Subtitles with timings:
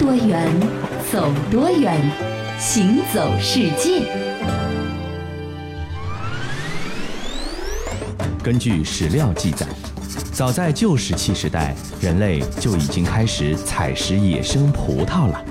[0.00, 0.48] 多远，
[1.12, 2.00] 走多远，
[2.58, 4.00] 行走世界。
[8.42, 9.66] 根据史料记载，
[10.32, 15.44] 早在旧石器时代，人类就已经开始采食野生葡萄了。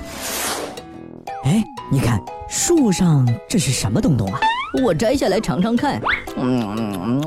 [1.44, 2.20] 哎，你看
[2.50, 4.40] 树上这是什么东东啊？
[4.84, 6.02] 我摘下来尝尝看。
[6.36, 7.22] 嗯，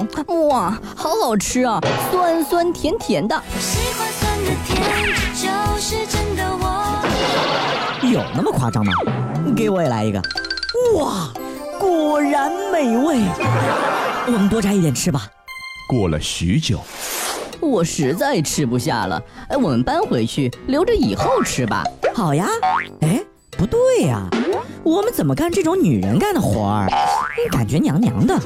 [0.49, 1.81] 哇，好好吃啊，
[2.11, 3.41] 酸酸甜甜的。
[3.61, 4.83] 喜欢酸的甜，
[5.37, 5.72] 就。
[8.13, 8.93] 有那么夸张吗？
[9.57, 10.21] 给我也来一个。
[10.97, 11.33] 哇，
[11.81, 13.17] 果然美味。
[14.27, 15.27] 我们多摘一点吃吧。
[15.89, 16.79] 过了许久，
[17.59, 19.21] 我实在吃不下了。
[19.49, 21.85] 哎，我们搬回去，留着以后吃吧。
[22.15, 22.47] 好呀。
[23.01, 23.19] 哎，
[23.53, 24.29] 不对呀。
[24.83, 26.89] 我们怎么干这种女人干的活儿，
[27.51, 28.39] 感觉娘娘的。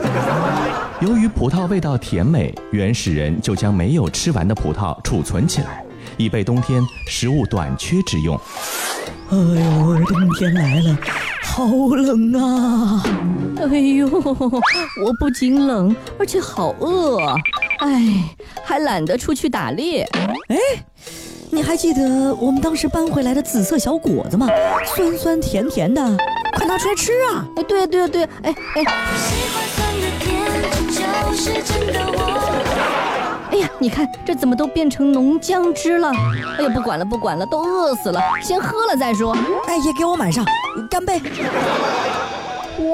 [1.00, 5.84] 由于葡萄味道甜美，原始人就将没有吃完的葡萄储存起来，
[6.16, 8.38] 以备冬天食物短缺之用。
[9.28, 10.96] 哎呦，冬天来了，
[11.42, 13.02] 好冷啊！
[13.58, 17.18] 哎呦，我不仅冷，而且好饿。
[17.80, 18.24] 哎，
[18.64, 20.08] 还懒得出去打猎。
[20.48, 20.56] 哎。
[21.48, 24.48] 你还记得我们当时搬回来的紫色小果子吗？
[24.84, 26.02] 酸酸甜甜的，
[26.54, 27.46] 快拿出来吃啊！
[27.56, 28.54] 哎，对对对，哎哎。
[28.74, 28.90] 哎呀，
[33.78, 36.10] 你看这怎么都变成浓浆汁了？
[36.58, 39.36] 哎呀，不管了不管了，都饿死了，先喝了再说。
[39.66, 40.44] 哎，也给我满上，
[40.90, 41.20] 干杯！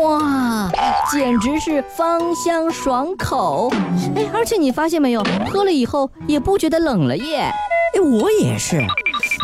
[0.00, 0.70] 哇，
[1.12, 3.72] 简直是芳香爽口。
[4.16, 7.52] 哎，而且你发现没有，喝了以后也不觉得冷了耶。
[7.94, 8.84] 哎，我也是。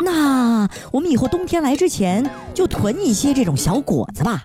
[0.04, 4.44] 那我们以后冬天来之前就囤一些这种小果子吧。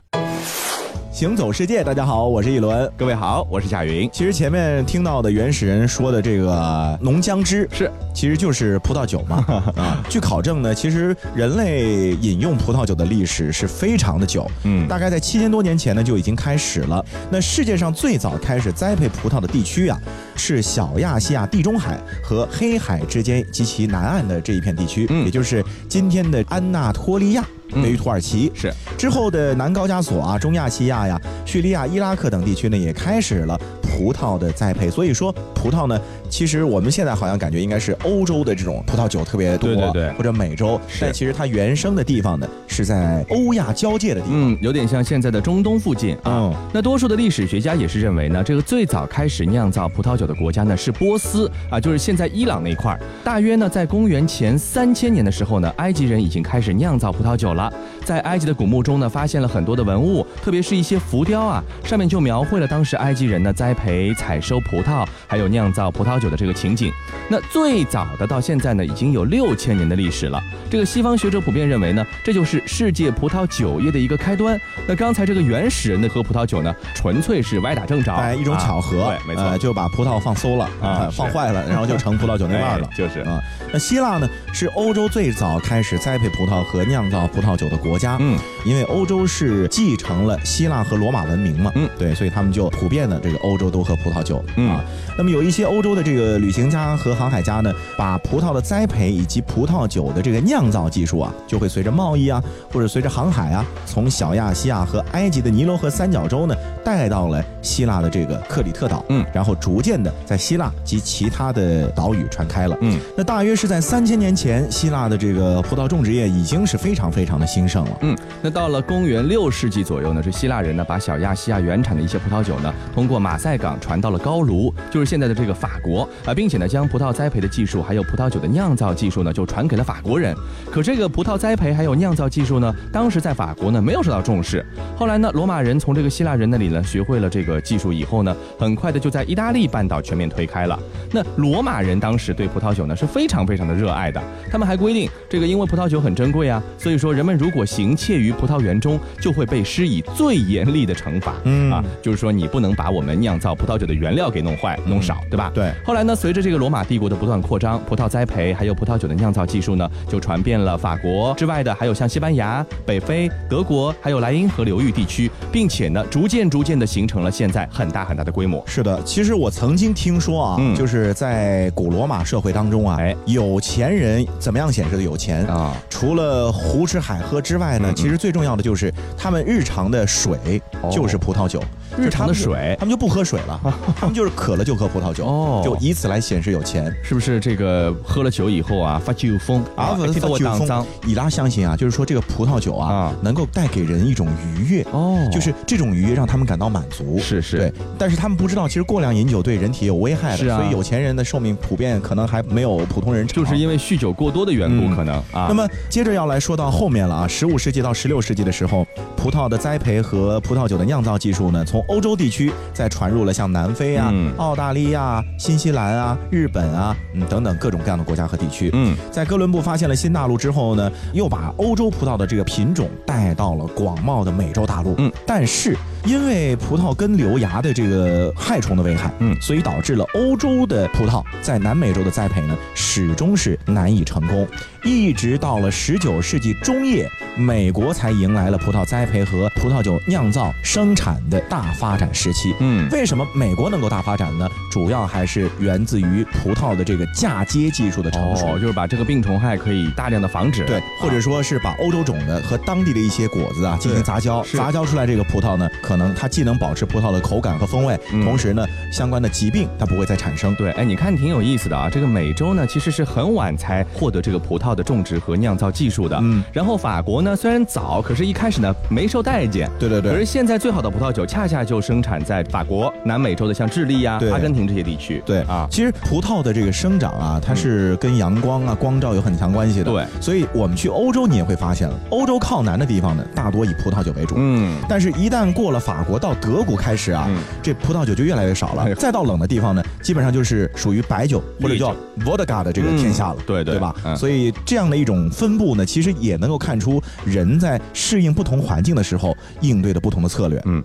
[1.24, 2.92] 行走世界，大家好，我是一轮。
[2.98, 4.10] 各位好，我是贾云。
[4.12, 9.38] 其实前面听到的原始人说的这个浓浆汁是，其实就是葡萄酒嘛。
[9.78, 14.46] 啊，据考证呢，其实人类饮用葡萄酒的历史是非常的久。
[14.66, 17.02] 嗯，大概在七千多年前呢就已经开始了。
[17.31, 19.97] 那世界上最早开始栽培葡萄的地区啊，
[20.36, 27.44] 是小亚细亚地中海和黑海之间及其南岸的这一片地区，也就是今天的安纳托利亚。
[27.82, 34.92] 位于土耳其是之后的南高加索啊、中亚西亚呀、叙利亚、伊拉克等地区呢，也开始了葡萄的栽培。
[34.92, 36.00] 所以说，葡萄呢，
[36.30, 40.80] 其实我们现在好像感觉应该是欧洲的这种葡萄酒特别多，对对对，或者美洲。
[41.02, 46.54] 但其实它原生的地方呢，是在欧亚交界的地方，嗯，有点像现在的中东附近啊。
[46.72, 53.00] 那多数的历史学家也是认为呢，这个最早开始酿造葡萄酒的国家呢是波斯啊，就是现在伊朗那一块儿。
[53.23, 57.72] 大约呢，在公元前三千年的时候呢，埃及人已经开始酿造葡萄酒了。
[58.03, 66.91] 在埃及的古墓中呢，发现了很多的文物，特别是一些浮雕啊，上面就描绘了当时埃及人呢栽培、采收葡萄，还有酿造葡萄酒的这个情景。
[67.29, 70.41] 那最早的到现在呢，已经有六千年的历史了。
[70.69, 74.59] 这个西方学者普遍认为呢，这就是世界葡萄酒业的一个开端。
[74.88, 83.41] 那刚才这个原始人的喝葡萄酒呢，纯粹是歪打正着，哎，一种巧合，对，没错，就把葡萄放馊了啊，放坏了，然后就成葡萄酒那味儿了，就是啊。
[83.72, 88.18] 那希腊呢，是欧洲最早开始栽培葡萄和酿造葡萄酒的国家。
[88.19, 91.72] 嗯，因为欧洲是继承了希腊和罗马文明嘛。
[91.75, 94.44] 嗯，对，所以他们就普遍的这个欧洲都喝葡萄酒。
[94.57, 94.79] 嗯，
[95.18, 109.03] 那么有一些欧洲的这个旅行家和航海家呢，把葡萄的栽培以及葡萄酒的这个酿造技术啊，就会随着贸易啊，或者随着航海啊，从小亚细亚和埃及的尼罗河三角洲呢，带到了希腊的这个克里特岛。
[109.09, 112.78] 嗯，然后逐渐的在希腊及其他的岛屿传开了。
[112.81, 113.64] 嗯，那大约是。
[113.64, 117.97] 是在三千年前，希腊的这个葡萄种植业已经是非常非常的兴盛了。
[118.02, 130.35] 嗯，那到了公元六世纪左右呢，这希腊人呢把小亚细亚原产的一些葡萄酒呢，通过马赛港传到了高卢，就是现在的这个法国啊，并且呢将葡萄栽培的技术还有葡萄酒的酿造技术呢，就传给了法国人。
[130.70, 134.66] 可这个葡萄栽培还有酿造技术呢，当时在法国呢没有受到重视。
[134.97, 140.78] 后来呢，罗马人从这个希腊人那里呢学会了这个技术以后呢，很快的就在意大利半岛全面推开了。
[141.12, 151.34] 那罗马人当时对葡萄酒呢是非常非常的热爱的，他们还规定，这个因为葡萄酒很珍贵啊，所以说人们如果行窃于葡萄园中，就会被施以最严厉的惩罚。
[151.44, 155.52] 嗯啊，就是说你不能把我们酿造葡萄酒的原料给弄坏、弄少，对吧？
[155.53, 155.72] 对。
[155.85, 168.64] 后来呢，随着这个罗马帝国的不断扩张，葡萄栽培还有葡萄酒的酿造技术呢，就传遍了法国之外的，还有像西班牙、北非、德国，还有莱茵河流域地区，并且呢，逐渐逐渐的形成了现在很大很大的规模。
[168.67, 172.97] 是的，其实我曾经听说啊，就是在古罗马社会当中啊。
[173.00, 175.44] 哎，有钱人怎么样显示的有钱？
[175.47, 175.76] 啊？
[175.90, 181.59] 除了胡吃海喝之外呢，其实最重要的就是他们日常的水就是葡萄酒，
[181.97, 183.59] 日常的水，他们就不喝水了，
[184.00, 187.40] 他们就是渴了就喝葡萄酒，哦，就以此来显示有钱，是不是？
[187.40, 189.64] 这个喝了酒以后啊，发酒疯？
[189.76, 190.86] 啊，发酒疯。
[191.08, 197.74] 以拉相信啊，就是说这个葡萄酒啊，能够带给人一种愉悦，哦，就是这种愉悦让他们感到满足，是是，对。
[197.97, 200.58] 但是他们不知道，其实过量饮酒对人体有危害的，是啊。
[200.59, 205.47] 所以有钱人的寿命普遍可能还没有普通人长，就是因为酗酒过多的缘故，可能啊。
[205.49, 208.85] 那么接着要来说到后面了啊，十五世纪到十六世纪的时候，
[209.17, 218.69] 葡萄的栽培和葡萄酒的酿造技术呢，从欧洲地区再传入了像南非啊、澳大利亚、新西兰啊、日本啊，嗯等等各种各样的国家和地区。
[218.73, 224.93] 嗯，在哥伦布发现了新大陆之后呢，又把欧洲葡萄的这个品种带到了广袤的美洲大陆。
[224.97, 225.76] 嗯，但是。
[226.05, 234.47] 因为葡萄根瘤芽的这个害虫的危害，嗯，所以导致了欧洲的葡萄在南美洲的栽培呢，始终是难以成功。
[234.84, 242.53] 一直到了十九世纪中叶，美国才迎来了葡萄栽培和葡萄酒酿造生产的大发展时期。
[242.59, 244.46] 嗯，为什么美国能够大发展呢？
[244.70, 250.66] 主要还是源自于葡萄的这个嫁接技术的成熟，就是把这个病虫害可以大量的防止。
[250.66, 260.53] 对，或者说是把欧洲种的和当地的一些果子啊进行杂交，杂交出来这个葡萄呢，可能它既能保持葡萄的口感和风味，同时呢，相关的疾病它不会再产生。
[260.55, 261.89] 对，哎，你看挺有意思的啊。
[261.89, 266.17] 这个美洲呢，其实是很晚才获得这个葡萄的种植和酿造技术的。
[266.22, 269.69] 嗯，然后法国呢，虽然早，可是一开始呢没受待见。
[269.79, 270.12] 对对对。
[270.12, 275.22] 可是现在最好的葡萄酒恰恰就生产在法国、南美洲的像智利呀、阿根廷这些地区。
[275.25, 279.91] 对啊，其实葡萄的这个生长啊，它是跟阳光啊、光照有很强关系的。
[279.91, 284.36] 对，所以我们去欧洲，你也会发现了，欧洲靠南的地方呢，大多以葡萄酒为主。
[284.38, 287.30] 嗯，但是一旦过了法国到德国开始啊，
[287.62, 288.96] 这葡萄酒就越来越少了。
[288.96, 293.38] 再到冷的地方呢，基本上就是属于白酒或者叫 vodka 的这个天下了。
[293.46, 293.94] 对对，对吧？
[294.15, 300.62] 所以这样的一种分布呢，其实也能够看出人在适应不同环境的时候应对的不同的策略。
[300.65, 300.82] 嗯。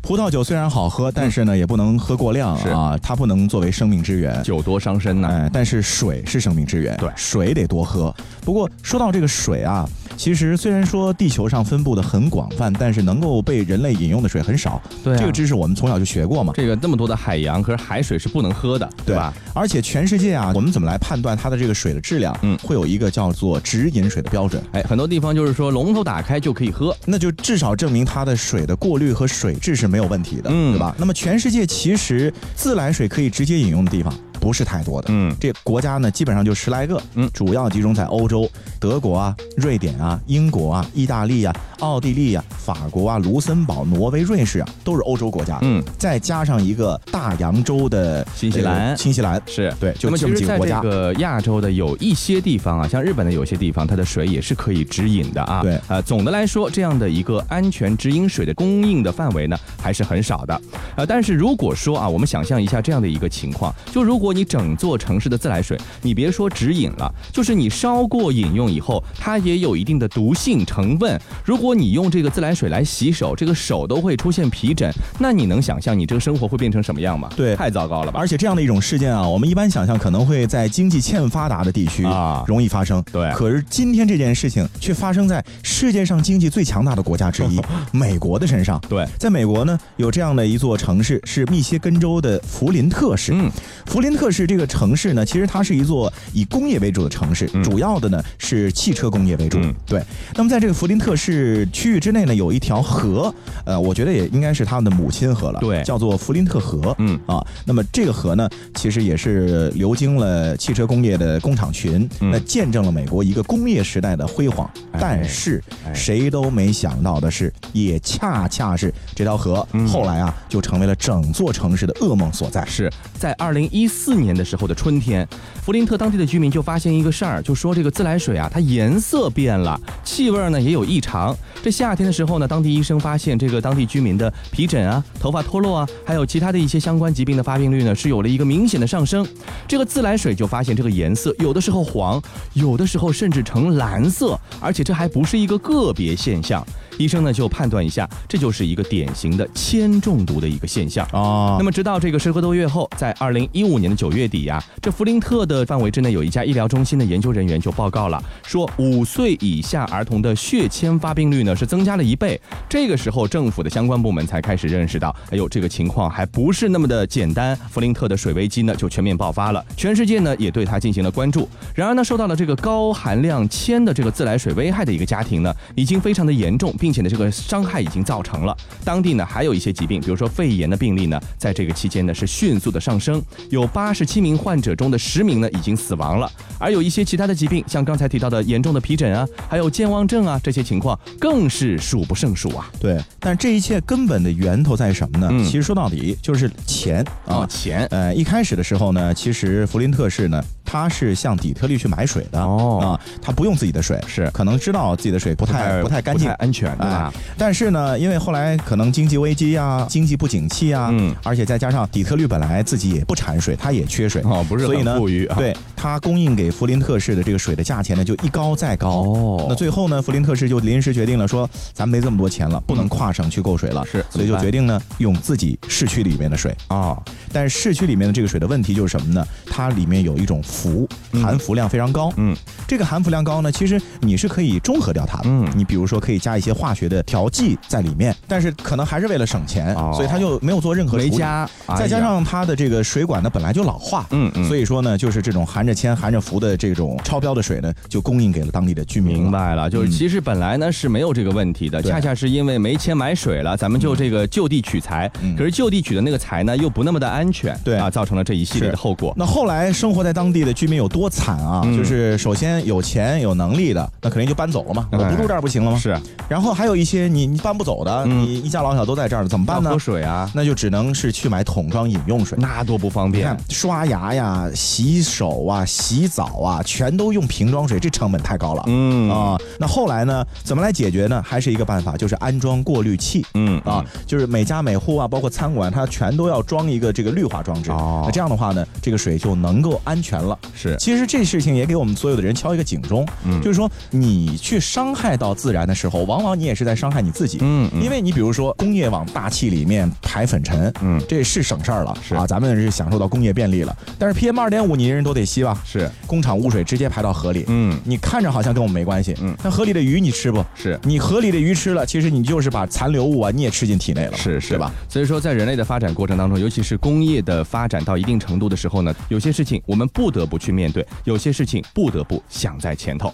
[0.00, 5.28] 葡萄酒虽然好喝，但是呢，也不能喝过量啊，它不能作为生命之源，酒多伤身呢。
[5.28, 8.14] 哎，但是水是生命之源，对，水得多喝。
[8.42, 9.86] 不过说到这个水啊，
[10.18, 14.82] 其实虽然说地球上分布的很广泛，但是能够被人类饮用的水很少。
[15.04, 16.52] 对，这个知识我们从小就学过嘛。
[16.56, 19.32] 这个那么多的海洋，可是海水是不能喝的，对吧？
[19.54, 22.36] 而且全世界啊，我们怎么来判断它的这个水的质量？
[22.42, 24.60] 嗯，会有一个叫做直饮水的标准。
[24.72, 30.50] 哎，很多地方就是说龙头打开就可以喝，那就至少证明它的水的过滤和水质是没有问题的。
[30.52, 30.72] 嗯。
[30.72, 30.94] 对吧？
[30.98, 34.12] 那么全世界其实自来水可以直接饮用的地方。
[34.40, 38.48] 不是太多的，嗯，这国家呢基本上就十来个，嗯，主要集中在欧洲，
[38.80, 49.40] 德国啊、瑞典啊、英国啊、意大利啊、奥地利啊、法国啊、卢森堡、挪威、瑞士啊，都是欧洲国家，嗯，再加上一个大洋洲的新西兰，新西兰。
[49.46, 49.72] 是。
[49.80, 50.80] 对，就这么几个国家。
[50.80, 60.60] 这个亚洲的有一些地方啊，像日本的有些地方，它的水也是可以直饮的啊，对，呃，总的来说，这样的一个安全直饮水的供应的范围呢，还是很少的，
[60.96, 71.18] 呃，但是如果说啊，我们想象一下这样的一个情况，就如果你整座城城市的自来水，你别说直饮了，就是你烧过饮用以后，它也有一定的毒性成分。
[71.42, 77.30] 如果你用这个自来水来洗手，这个手都会出现皮疹，那你能想象你这个生活会变成什么样吗？
[77.34, 78.20] 对，太糟糕了吧！
[78.20, 83.02] 而且这样的一种事件啊，我们一般想象可能会在经济欠发达的地区啊容易发生。
[83.10, 87.58] 对，可是今天这件事情却发生在世界上经济最强大的国家之一——
[87.90, 88.78] 美国的身上。
[88.90, 93.32] 对，在美国呢，有这样的一座城市是密歇根州的弗林特市。
[93.32, 93.50] 嗯，
[93.86, 94.94] 弗林特市这个城。
[94.98, 99.60] 市呢，其实它是一座以工业为主的城市，主要的呢是汽车工业为主。
[99.86, 100.02] 对，
[100.34, 103.32] 那么在这个弗林特市区域之内呢，有一条河，
[103.64, 106.92] 呃，我觉得也应该是他们的母亲河了，对，叫做弗林特河。
[106.98, 114.68] 嗯啊，那么这个河呢，其实也是流经了汽车工业的工厂群，那见证了美国一个工业时代的辉煌。
[114.98, 115.62] 但是
[115.94, 122.64] 谁都没想到的是，也恰恰是这条河后来啊，就成为了整座城市的噩梦所在。
[122.66, 124.88] 是在二零一四四年的时候的春。
[124.88, 125.28] 春天，
[125.62, 131.36] 弗林特当地的居民就发现一个事儿，就说这个自来水啊，它颜色变了，气味呢也有异常。
[131.62, 139.28] 这夏天的时候呢，当地医生发现这个当地居民的皮疹啊、头发脱落啊，还有其他的一些相关疾病的发病率呢，是有了一个明显的上升。
[139.66, 142.18] 这个自来水就发现这个颜色有的时候黄，
[142.54, 146.66] 有的时候甚至呈蓝色，而且这还不是一个个别现象。
[146.98, 151.56] 医生呢就判断一下，这就是一个典型的铅中毒的一个现象啊。
[151.58, 162.38] 那么直到这个十个多月后，在二零一五年的九月底呀，这弗林特的范围之内有一家医疗中心的研究人员就报告了，说五岁以下儿童的血铅发病率呢是增加了一倍。
[162.68, 167.56] 这个时候，政府的相关部门才开始认识到，哎呦，这个情况还不是那么的简单。
[167.70, 171.48] 弗林特的水危机呢就全面爆发了，全世界呢也对它进行了关注。
[171.74, 176.87] 然而呢，受到了这个高含量铅的这个自来水危害的一个家庭呢，已经非常的严重，并。
[176.88, 178.56] 并且呢，这个伤害已经造成了。
[178.82, 186.32] 当地呢，还有一些疾病，比如说肺炎的病例呢，在这个期间呢是迅速的上升，有八十七名患者中的十名呢已经死亡了。
[186.58, 192.70] 而有一些其他的疾病，像刚才提到的严重的皮疹啊，还有健忘症啊，这些情况更是数不胜数啊。
[192.80, 195.30] 对，但这一切根本的源头在什么呢？
[195.44, 197.84] 其实说到底就是钱啊，钱。
[197.90, 200.42] 呃，一开始的时候呢，其实弗林特市呢。
[200.70, 202.38] 他是向底特律去买水的。
[202.38, 202.78] 哦。
[202.82, 204.30] 啊，他不用自己的水，是。
[204.32, 207.10] 可能知道自己的水不太不太干净、安全，对吧？
[207.38, 214.20] 但是呢，因为后来可能经济危机啊，经济不景气啊，嗯，而且再加上底特律本来自己也不产水，他也缺水。
[214.26, 218.88] 哦，不是很富裕，对，他供应给弗林特市的这个水的价钱呢，就一高再高。
[218.90, 219.46] 哦。
[219.48, 226.54] 那最后呢，弗林特市就临时决定了说，咱没这么多钱了，不能跨省去购水了，是，所以就决定呢，用自己市区里面的水。
[226.68, 227.00] 啊。
[227.32, 229.26] 但是市区里面的这个水的问题就是什么呢？
[229.50, 230.88] 它里面有一种氟
[231.22, 231.38] 含。
[231.38, 232.36] 氟量非常高，嗯，
[232.68, 241.48] 这个含氟量高呢，其实你是可以中和掉它的，嗯，你比如说可以加一些化学的调剂在里面，但是可能还是为了省钱，所以他就没有做任何没加，
[241.78, 249.14] 再加上它的这个水管呢本来就老化，嗯嗯，所以说呢，就是这种含着铅、含着氟的这种超标的水呢，就供应给了当地的居民。
[249.14, 257.78] 明白了，就是其实本来呢是没有这个问题的，恰恰是因为没钱买水了，咱们就这个就地取材，可是就地取的那个材呢又不那么的安全，对。
[257.78, 259.14] 啊，造成了这一系列的后果。
[259.16, 261.62] 那后来生活在当地的居民有多惨啊？
[261.76, 264.88] 就是首先有钱有能力的，那肯定就搬走了嘛。
[264.92, 265.78] 我不住这儿不行了吗？
[265.78, 265.98] 是。
[266.28, 269.70] 然后还有一些你你搬不走的，你一家老小都在这儿，怎么办呢？
[269.70, 273.36] 喝水啊，那就只能是去买桶装饮用水，那多不方便。
[273.48, 278.62] 刷牙呀、洗手啊、洗澡啊，全都用瓶装水，这成本太高了。
[278.66, 281.22] 嗯啊，那后来呢，怎么来解决呢？
[281.24, 283.24] 还是一个办法，就是安装过滤器。
[283.34, 287.70] 嗯啊，就是每家每户啊，包括餐馆，它全都要装一个这个滤化装置。
[287.70, 290.38] 哦，那这样的话呢，这个水就能够安全了。
[290.54, 302.14] 是，其实这事情也给我们所有的人敲一个警钟，嗯，就是说你去伤害到自然的时候，往往你也是在伤害你自己，嗯，因为你比如说工业往大气里面排粉尘，嗯，这是省事儿了，是。
[302.14, 305.90] 啊，咱们是享受到工业便利了，但是 PM 二点五你人人都得吸吧，是。
[306.06, 310.44] 工厂污水直接排到河里，嗯，你看着好像跟我们没关系，嗯，那河里的鱼你吃不？
[310.54, 310.78] 是。
[310.82, 314.58] 你河里的鱼吃了，其实你就是把残留物啊你也吃进体内了，是是。
[314.58, 314.72] 吧？
[314.88, 323.12] 所以说在人类的发展过程当中，尤其是工业的发展到一定程度的时候呢，有些事情我们不得不去面对，有些事情不得不想在前头。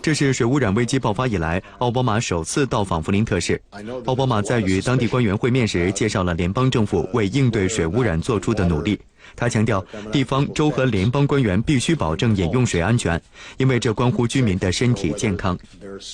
[0.00, 3.60] 这是水污染危机爆发以来，奥巴马首次到访弗林特市。
[4.04, 9.00] 奥巴马在与当地官员会面时，介绍了联邦政府为应对水污染做出的努力。
[9.34, 13.20] 他强调，地方、州和联邦官员必须保证饮用水安全，
[13.56, 15.58] 因为这关乎居民的身体健康。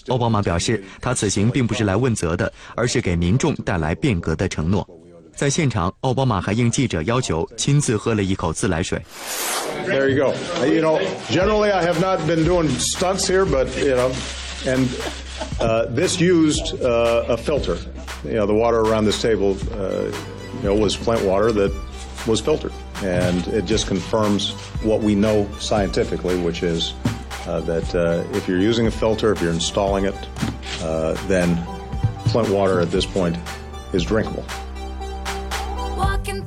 [0.09, 4.89] 奥巴马表示，他此行并不是来问责的，而是给民众带来变革的承诺。
[5.36, 9.00] 在现场，奥巴马还应记者要求亲自喝了一口自来水。
[9.86, 10.34] There you go.
[10.66, 14.12] You know, generally I have not been doing stunts here, but you know,
[14.66, 14.88] and
[15.60, 17.78] uh, this used uh, a filter.
[18.26, 20.06] You know, the water around this table, uh,
[20.62, 21.72] you know, was plant water that
[22.26, 24.54] was filtered, and it just confirms
[24.84, 26.94] what we know scientifically, which is
[27.48, 30.16] uh, that uh, if you're using a filter, if you're installing it,
[30.82, 31.56] uh, then
[32.32, 33.38] Flint water at this point
[33.94, 34.44] is drinkable.
[36.03, 36.42] 远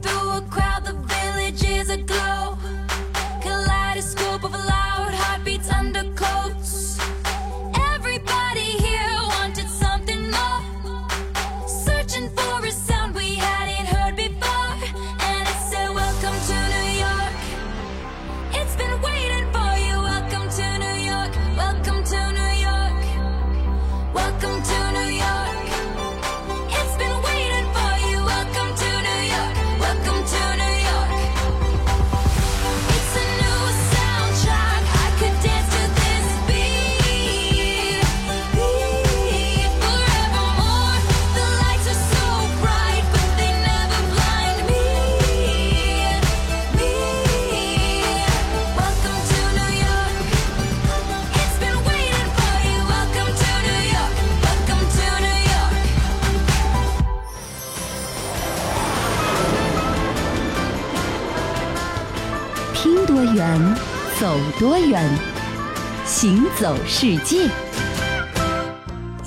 [66.57, 67.64] 走世界。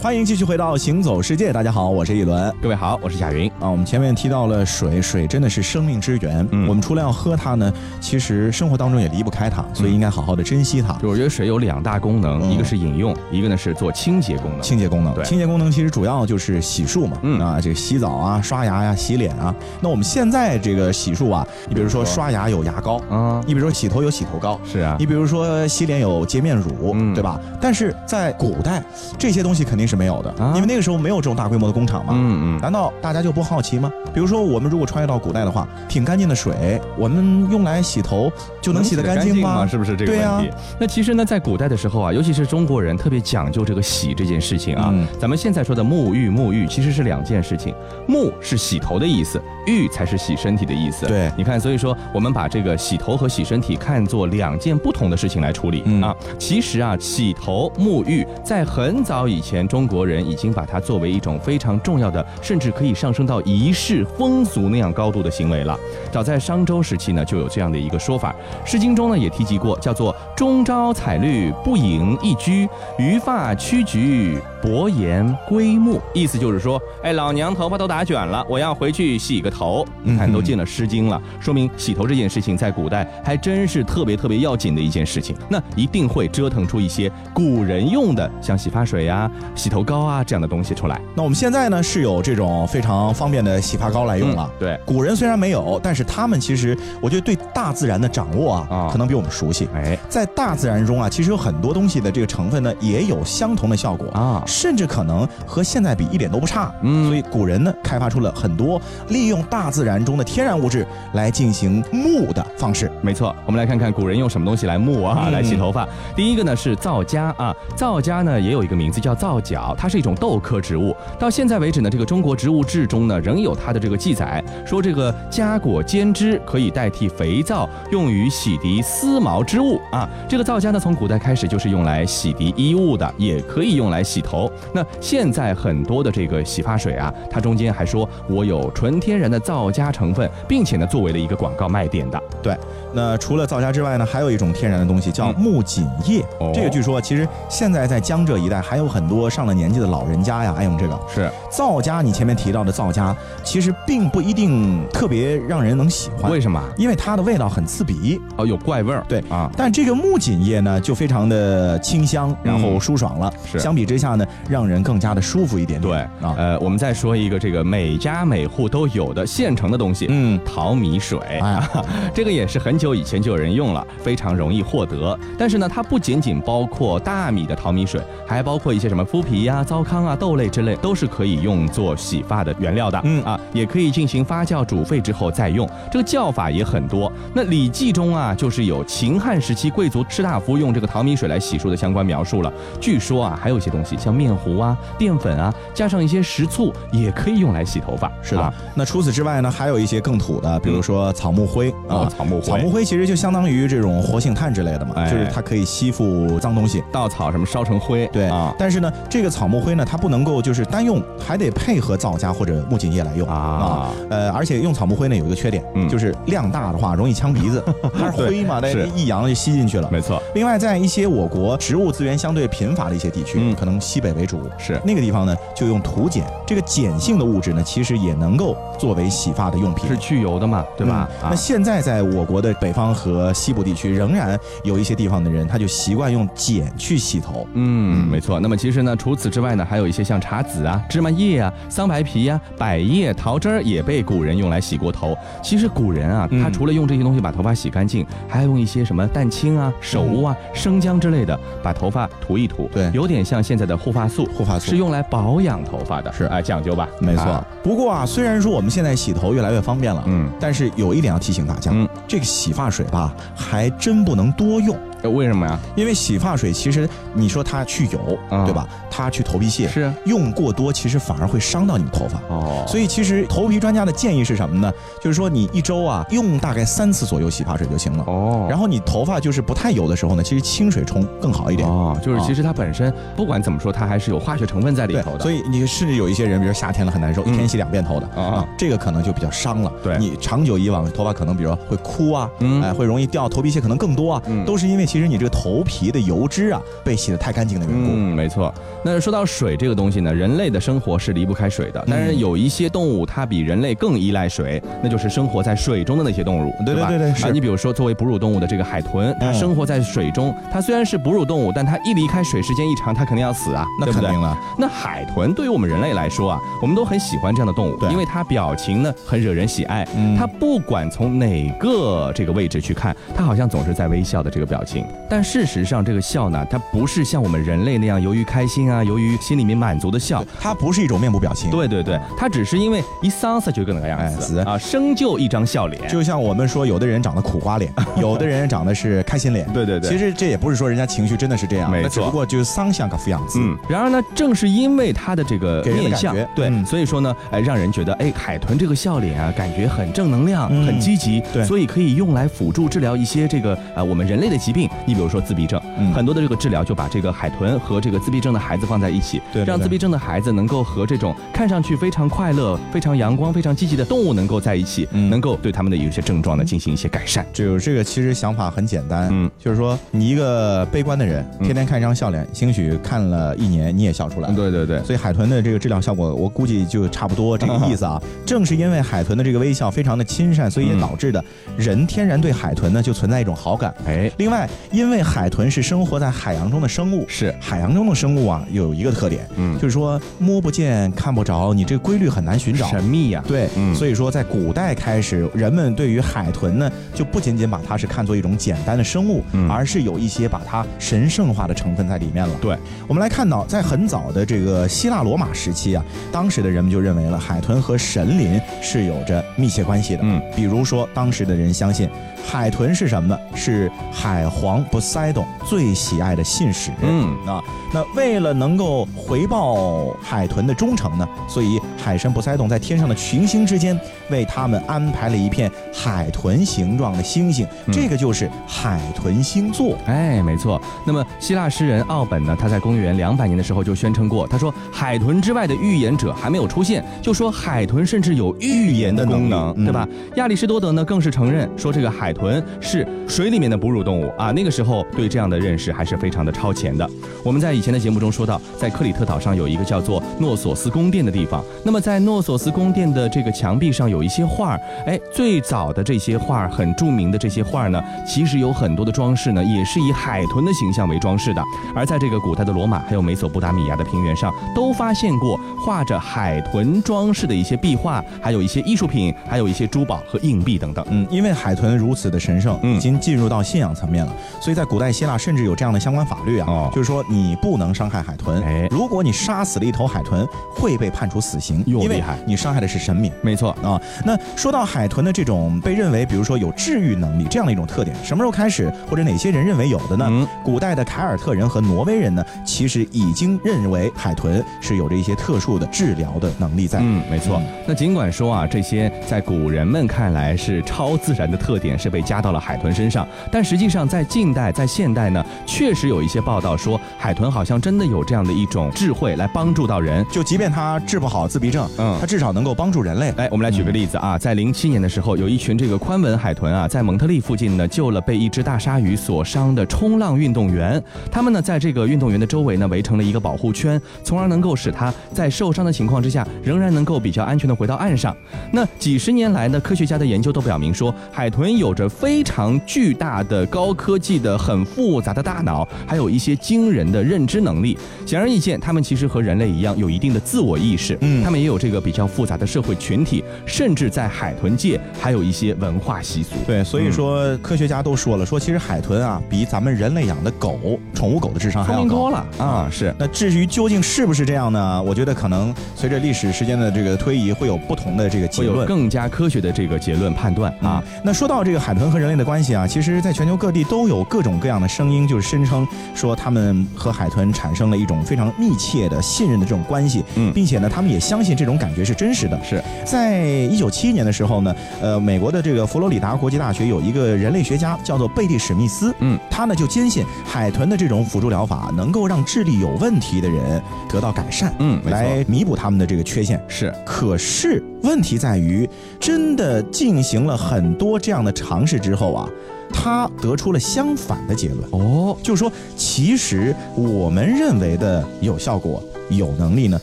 [0.01, 3.69] 欢迎继续回到《行走世界》，大家好，我是一轮，各位好，我是贾云啊。
[3.69, 6.47] 我们前面提到了水，水真的是生命之源。
[6.53, 10.97] 嗯，我们除了要喝它呢，其实生活当中也离不开它，所以应该好好的珍惜它。
[11.03, 14.63] 我觉得水有两大功能，一个是饮用，一个呢是做清洁功能。
[14.63, 17.19] 清洁功能，对，清洁功能其实主要就是洗漱嘛。
[17.23, 19.53] 嗯啊，这个洗澡啊、刷牙呀、洗脸啊。
[19.81, 27.41] 那我们现在这个洗漱啊，你比如说刷牙有牙膏啊，你比如说洗头有洗头膏，是啊，你比如说洗脸有洁面乳，对吧？
[27.61, 28.81] 但是在古代，
[29.19, 29.88] 这些东西肯定。
[29.89, 32.13] 是没有的，因为那个时候没有这种大规模的工厂嘛。
[32.15, 32.61] 嗯嗯。
[32.61, 33.91] 难道大家就不好奇吗？
[34.13, 38.31] 比如说，我们如果穿越到古代的话，挺干净的水，我们用来洗头
[38.61, 39.67] 就能洗得干净吗？
[39.67, 40.51] 是不是这个问题？
[40.79, 44.93] 那其实呢，在古代的时候啊，尤其是中国人特别讲究这个洗这件事情啊。
[45.19, 47.75] 咱们现在说的沐浴，沐浴其实是两件事情，
[48.07, 51.07] 沐是洗头的意思，浴才是洗身体的意思。
[51.07, 56.15] 对，你看，所以说我们把这个洗头和洗身体看作两件不同的事情来处理啊。
[56.39, 65.79] 其实啊，洗头沐浴在很早以前，中国人已经把它作为一种非常重要的，甚至可以上升到仪式风俗那样高度的行为了。
[66.11, 68.35] 早在商周时期呢，就有这样的一个说法，
[68.69, 72.69] 《诗经》中呢也提及过，叫做“中朝采绿，不盈一居，
[72.99, 76.01] 余发屈菊，薄颜归目”。
[76.15, 79.87] 意思就是说，哎，老娘头发都打卷了，我要回去洗个头。
[80.03, 85.37] 你看，都进了《诗经》了，说明洗头这件事情在古代还真是特别特别要紧的一件事情。
[85.49, 91.01] 那一定会折腾出一些古人用的，像洗发水呀、洗头膏啊这样的东西出来。
[91.15, 94.51] 那我们现在呢是有这种非常方便的洗发膏来用了。
[94.59, 99.69] 对，古人虽然没有，但是他们其实我觉得对大自然的掌握啊，可能比我们熟悉。
[99.75, 106.73] 哎，在大自然中啊，其实有很多东西的这个成分呢，也有相同的效果啊，甚至可能和现在比一点都不差。
[106.83, 112.91] 嗯，所以古人呢开发出了很多利用大自然中的天然物质来进行沐的方式。
[113.03, 115.89] 没错，我们来看看古人用什么东西来沐啊，来洗头发。
[116.15, 120.95] 第一个呢是皂荚啊，皂荚呢也有一个名字叫皂角，它是一种豆科植物。
[121.19, 130.09] 到现在为止呢，这个中国植物志中呢仍有它的这个记载，说这个荚果煎汁可以代替肥皂，用于洗涤丝毛织物啊。
[130.29, 134.51] 这个皂荚呢从古代开始就是用来洗涤衣物的，也可以用来洗头。
[134.73, 142.23] 那现在很多的这个洗发水啊，它中间还说我有纯天然的皂荚成分，并且呢作为了一个广告卖点的。
[142.43, 142.57] 对，
[142.93, 145.87] 那除了皂荚之外呢，还有一种天然的东西叫木槿。
[146.07, 146.25] 叶，
[146.55, 150.99] 这个据说其实现在在江浙一带还有很多上了年纪的老人家呀爱用这个。
[151.13, 156.31] 是皂荚，你前面提到的皂荚，其实并不一定特别让人能喜欢。
[156.31, 156.63] 为什么？
[156.77, 159.05] 因为它的味道很刺鼻，哦，有怪味儿。
[159.09, 163.33] 对啊，但这个木槿叶呢，就非常的清香，然后舒爽了。
[163.51, 165.81] 是，相比之下呢，让人更加的舒服一点。
[165.81, 171.19] 对啊，呃，我们再说一个这个每家每户都有的现成的东西，嗯，淘米水。
[171.41, 171.69] 哎，
[172.13, 175.19] 这个也是很久以前就有人用了，非常容易获得。
[175.39, 183.01] 但是呢，它不仅仅包括大米的淘米水，还包括一些什么麸皮呀、糟糠啊、豆类之类，都是可以用作洗发的原料的。
[183.05, 185.69] 嗯啊，也可以进行发酵煮沸之后再用。
[185.91, 187.11] 这个叫法也很多。
[187.35, 192.53] 那《礼记》中啊，就是有秦汉时期贵族士大夫用这个淘米水来洗漱的相关描述了。
[192.81, 198.11] 据说啊，还有一些东西像面糊啊、淀粉啊，加上一些食醋，也可以用来洗头发。
[198.23, 198.55] 是的。
[198.75, 202.47] 那除此之外呢，还有一些更土的，比如说草木灰啊，草木灰。
[202.47, 206.83] 草木灰其实就相当于这种活性炭之类的嘛，就是它可以吸附脏东西。
[206.93, 208.07] 稻草什么烧成灰？
[208.13, 208.55] 对啊。
[208.59, 213.91] 但是呢，这个草木灰呢，它不能够就是单用，还得配合皂荚或者木槿叶来用啊。
[214.11, 217.63] 呃，而且用草木灰呢有一个缺点，就是量大的话容易呛鼻子，
[217.99, 219.89] 它是灰嘛，那一扬就吸进去了。
[219.91, 220.23] 没错。
[220.35, 226.25] 另外，在一些我国植物资源相对贫乏的一些地区，可能西北为主，是那个地方呢，就用土碱。
[226.47, 231.09] 这个碱性的物质呢，其实也能够作为洗发的用品，是去油的嘛，对吧？
[231.23, 237.47] 那现在在我国的北方和西部地区，仍然有一些地方的人，他就习惯用碱去洗头。
[237.55, 238.41] 嗯，没错。
[238.41, 245.17] 那么其实呢，除此之外呢，还有一些像茶籽啊、芝麻叶啊、桑白皮呀、百叶、桃汁儿，也被古人用来洗过头。
[245.43, 252.69] 其实古人啊，他除了用这些东西把头发洗干净，还用一些什么蛋清啊、手乌啊、生姜之类的，把头发涂一涂。
[252.73, 254.27] 对，有点像现在的护发素。
[254.27, 256.89] 护发素是用来保养头发的，是啊，讲究吧？
[257.01, 257.45] 没错。
[257.63, 264.77] 不过啊，虽然说我们现在洗头越来越方便了，嗯，但是有一点要提醒大家，嗯，这个洗发水吧，还真不能多用。
[265.05, 265.59] 为什么呀？
[265.77, 268.67] 因为洗发水其实你说它去油，对吧？
[268.91, 272.19] 它去头皮屑，是用过多，其实反而会伤到你的头发。
[272.29, 274.73] 哦，所以其实头皮专家的建议是什么呢？
[275.01, 278.05] 就是说你一周啊用大概三次左右洗发水就行了。
[278.07, 281.69] 哦，然后你头发就是不太油的时候呢，其实清水冲更好一点。
[281.69, 285.21] 哦，就是其实它本身不管怎么说，它还是有化学成分在里头的。
[285.21, 289.73] 所以你甚至有一些人，比如夏天了很难受，一天洗两遍头的啊，这个可能就比较伤了。
[289.83, 292.29] 对，你长久以往头发可能比如说会枯啊，
[292.63, 295.63] 哎，会容易掉头皮屑，可能更多啊，都是因为其实你这个头。
[295.69, 297.91] 皮的油脂啊，被洗得太干净的缘故。
[297.93, 298.53] 嗯，没错。
[298.83, 301.85] 那说到水这个东西呢，人类的生活是离不开水的。
[301.87, 306.89] 但是有一些动物，它比人类更依赖水，那就是生活在水中的那些动物，对吧？
[306.89, 307.31] 对对对，是。
[307.31, 313.67] 你比如说，作为哺乳动物的这个海豚，它生活在水中，它虽然是哺乳动物，但它一离开水，时间一长，它肯定要死啊。
[313.79, 314.35] 那肯定了。
[314.59, 319.87] 那海豚对于我们人类来说啊，我们都很喜欢这样的动物，因为它表情呢很惹人喜爱。
[320.17, 324.78] 它不管从哪个这个位置去看，它好像总是在微笑的这个表情。
[324.79, 324.87] 情。
[325.11, 331.51] 但事实上，这个笑呢，它不是像我们人类那样由于开心啊，由于心里面满足的笑，它不是一种面部表情。
[331.51, 335.89] 对对对，它只是因为一丧死就个那个样子啊，生就一张笑脸。
[335.89, 339.51] 就像我们说，有的人长得苦瓜脸，有的人长得是开心脸。
[339.53, 343.39] 对对对，其实这也不是说人家情绪真的是这样，没错，只不过就是丧像个副样子。
[343.41, 354.68] 嗯，然而呢，正是因为他的这个面相，对，所以说呢，哎，让人觉得哎，海豚这个笑脸啊，感觉很正能量，很积极，对，所以可以用来辅助治疗一些这个呃我们人类的疾病。
[354.87, 355.61] 你比如说自闭症。
[355.95, 367.25] 很多的这个治疗就把这个海豚和这个自闭症的孩子放在一起，对，让自闭症的孩子能够和这种看上去非常快乐、非常阳光、非常积极的动物能够在一起，能够对他们的有些症状呢进行一些改善。
[367.33, 374.31] 就这个其实想法很简单，嗯，就是说你一个悲观的人，天天看一张笑脸，兴许看了一年你也笑出来。
[374.33, 378.01] 对对对，所以海豚的这个治疗效果，我估计就差不多这个意思啊。
[378.27, 381.25] 正是因为海豚的这个微笑非常的亲善，所以也导致的
[381.57, 383.75] 人天然对海豚呢就存在一种好感。
[383.87, 386.49] 哎，另外因为海豚是生活在海洋。
[386.49, 393.23] 中的生物是海洋中的生物啊，有一个特点，嗯，就是说摸不见、看不着，你这个规律很难寻找，神秘呀。
[393.29, 402.35] 对，嗯所以说在古代开始，人们对于海豚呢，就不仅仅把它是看作一种简单的生物，而是有一些把它神圣化的成分在里面了。
[402.41, 410.01] 对，我们来看到，在很早的这个希腊罗马时期啊，当时的人们就认为了海豚和神灵是有着密切关系的。
[410.03, 411.87] 嗯，比如说当时的人相信。
[412.27, 413.19] 海豚是什么呢？
[413.35, 416.71] 是海皇波塞冬最喜爱的信使。
[416.83, 423.79] 嗯啊，那为了能够回报海豚的忠诚呢，所以海神波塞冬在天上的群星之间
[424.11, 429.79] 为他们安排了一片海豚形状的星星，这个就是海豚星座。
[429.87, 430.61] 哎，没错。
[430.85, 439.89] 那么希腊诗人奥本呢，他在公元两百年的时候就宣称过，他说海豚之外的预言者还没有出现，就说海豚甚至有预言的功能，对吧？
[440.17, 442.08] 亚里士多德呢，更是承认说这个海。
[442.09, 446.89] 海豚是水里面的哺乳动物啊，那个时候对这样的认识还是非常的超前的。
[447.23, 461.43] 我们在以前的节目中说到，在克里特岛上有一个叫做诺索斯宫殿的地方，那么在诺索斯宫殿的这个墙壁上有一些画儿，哎，最早的这些画儿很著名的这些画儿呢，其实有很多的装饰呢，也是以海豚的形象为装饰的。
[461.75, 470.83] 而在这个古代的罗马还有美索不达米亚的平原上，都发现过画着海豚装饰的一些壁画，还有一些艺术品，还有一些珠宝和硬币等等。
[470.89, 471.98] 嗯，因为海豚如。
[472.11, 483.11] 的神圣已经进入到信仰层面了，所以在古代希腊甚至有这样的相关法律啊，就是说你不能伤害海豚，如果你杀死了一头海豚，会被判处死刑，因为你伤害的是神明。
[483.23, 483.81] 没错啊。
[484.05, 490.29] 那说到海豚的这种被认为，比如说有治愈能力这样的一种特点，什么时候开始，或者哪些人认为有的呢？
[490.45, 496.81] 古代的凯尔特人和挪威人呢，其实已经认为海豚是有着一些特殊的治疗的能力在。
[496.83, 497.41] 嗯，没错。
[497.67, 510.07] 那尽管说啊，这些在古人们看来是超自然的特点，是被被加到了海豚身上，但实际上在近代、在现代呢，确实有一些报道说，海豚好像真的有这样的一种智慧来帮助到人。
[510.13, 513.13] 就即便它治不好自闭症，嗯，它至少能够帮助人类。
[513.17, 520.81] 哎，我们来举个例子啊，在零七年的时候，有一群这个宽吻海豚啊，在蒙特利附近呢，救了被一只大鲨鱼所伤的冲浪运动员。
[521.11, 528.17] 他们呢，在这个运动员的周围呢，围成了一个保护圈，从而能够使他在受伤的情况之下，仍然能够比较安全的回到岸上。
[528.53, 537.79] 那几十年来呢，科学家的研究都表明说，海豚有着非常巨大的高科技的很复杂的大脑，还有一些惊人的认知能力。
[538.05, 540.99] 显而易见，他们其实和人类一样，有一定的自我意识。
[541.03, 546.31] 嗯，他们也有这个比较复杂的社会群体，甚至在海豚界还有一些文化习俗。
[546.45, 550.59] 对，所以说科学家都说了，说其实海豚啊，比咱们人类养的狗、
[550.93, 552.69] 宠物狗的智商还要高了啊。
[552.73, 552.93] 是。
[552.99, 554.83] 那至于究竟是不是这样呢？
[554.83, 560.83] 我觉得可能随着历史时间的这个推移，会有不同的这个结论，更加科学的这个结论判断啊。
[561.05, 572.43] 那说到这个海豚和人类的关系啊，其实，在全球各地都有各种各样的声音，就是声称说他们和海豚产生了一种非常密切的信任的这种关系，嗯，并且呢，他们也相信这种感觉是真实的。
[572.43, 586.43] 是在一九七一年的时候呢，呃，美国的这个佛罗里达国际大学有一个人类学家叫做贝蒂史密斯，嗯，他呢就坚信海豚的这种辅助疗法能够让智力有问题的人得到改善，嗯，来弥补他们的这个缺陷。
[586.49, 588.67] 是，可是问题在于，
[588.99, 592.29] 真的进行了很多这样的尝试之后啊。
[592.71, 599.81] 他得出了相反的结论哦，就是说，其实我们认为的有效果、有能力呢，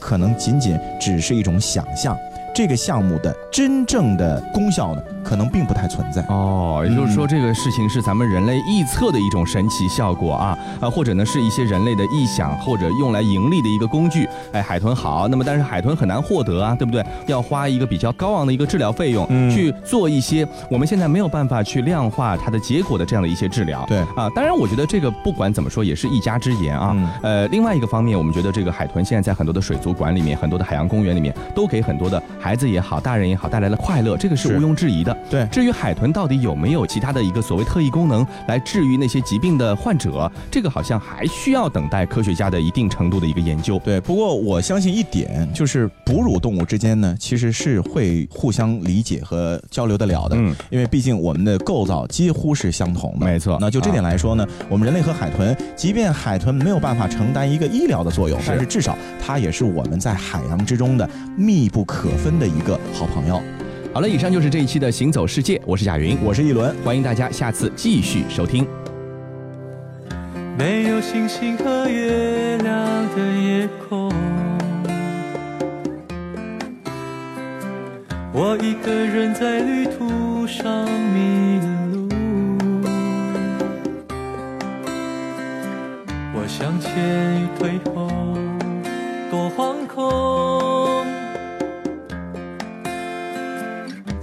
[0.00, 2.16] 可能仅仅只是一种想象。
[2.54, 6.22] 这个项目的真正的功效呢，可能并不太存在。
[6.28, 14.28] 哦，也就是说，这个事情是咱们人类臆测的一种神奇效果啊啊，或者呢是一些人类的臆想或者用来盈利的一个工具。
[14.52, 17.04] 哎，海豚好，那么但是海豚很难获得啊，对不对？
[17.26, 23.84] 要花一个比较高昂的一个治疗费用去做一些我们现在没有办法去量化它的结果的这样的一些治疗。
[23.88, 26.94] 对啊，当然我觉得这个不管怎么说也是一家之言啊。
[27.22, 35.16] 呃，另外一个方面，我们觉得这个海豚现在在很多的水族馆里面，很多的海洋公园里面，都给很多的孩子也好，大人也好带来了快乐，这个是毋庸置疑的。
[35.30, 43.80] 对，至于海豚到底有没有其他的一个所谓特异功能来治愈那些疾病的患者，这个好像还需要等待科学家的一定程度的一个研究。
[43.84, 50.34] 对，不过我相信一点，就是哺乳动物之间呢，其实是会互相理解和交流得了的。
[50.36, 53.24] 嗯，因为毕竟我们的构造几乎是相同的。
[53.24, 53.56] 没错。
[53.60, 63.40] 那就这点来说呢，我们人类和海豚，即便海豚没有办法承担一个医疗的作用，但是至少它也是我们在海洋之中的密不可分的一个好朋友。
[63.92, 68.66] 好了，以上就是这一期的行走世界，我是贾云，我是一轮，欢迎大家下次继续收听。
[70.56, 72.74] 没有星星和月亮
[73.16, 74.12] 的夜空，
[78.32, 82.08] 我一个人在旅途上迷了路。
[86.34, 88.08] 我向前与退后，
[89.30, 90.91] 多惶恐。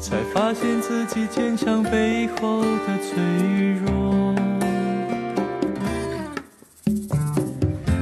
[0.10, 3.22] 才发现自己坚强背后的脆
[3.86, 4.34] 弱。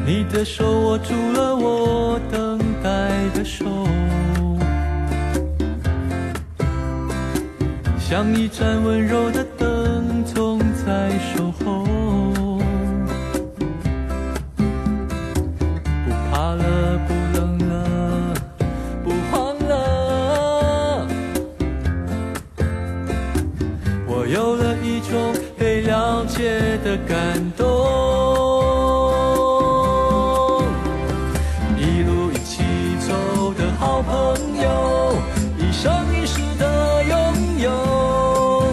[0.05, 2.89] 你的手握住了我等待
[3.35, 3.65] 的手，
[7.99, 9.43] 像一盏温柔的
[26.87, 27.15] 的感
[27.57, 27.67] 动，
[31.75, 32.63] 一路一起
[33.05, 34.15] 走的好朋
[34.55, 35.13] 友，
[35.57, 37.19] 一生一世的拥
[37.59, 38.71] 有。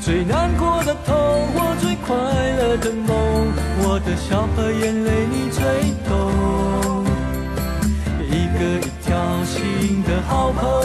[0.00, 1.12] 最难过的痛，
[1.56, 5.60] 我最快乐的梦，我的笑和眼泪你最
[6.08, 6.12] 懂。
[8.30, 9.10] 一个一条
[9.44, 10.83] 心的好朋友，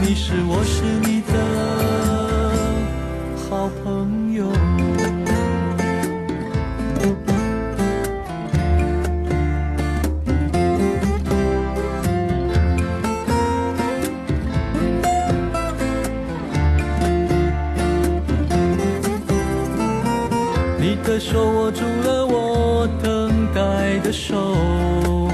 [0.00, 1.32] 你是我是你的
[3.48, 4.46] 好朋友。
[20.78, 25.25] 你的手握住了我等待的手。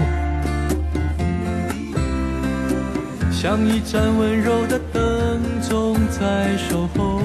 [3.43, 7.19] 像一盏温柔的灯，总在守候。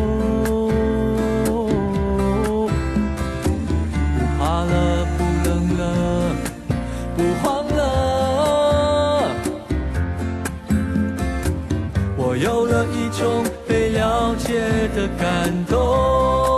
[4.17, 5.81] 不怕了，不冷了，
[7.15, 7.79] 不慌了。
[12.17, 14.59] 我有了一种被了解
[14.95, 16.56] 的感动。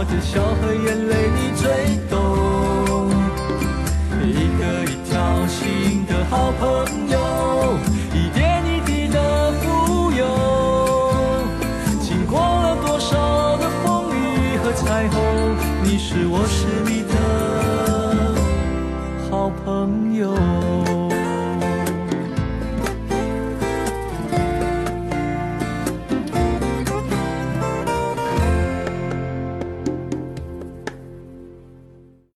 [0.00, 1.66] 我的笑和眼泪你最
[2.08, 2.14] 懂。
[4.22, 6.64] 一个一条心的好朋
[7.10, 7.18] 友，
[8.14, 10.22] 一点一滴的富有。
[12.00, 15.18] 经过了多少的风雨和彩虹，
[15.82, 17.14] 你是我是你的
[19.28, 20.32] 好朋友。